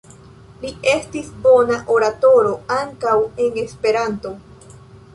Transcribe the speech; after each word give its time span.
Li 0.63 0.71
estis 0.93 1.29
bona 1.43 1.77
oratoro 1.97 2.57
ankaŭ 2.79 3.17
en 3.47 3.65
Esperanto. 3.69 4.37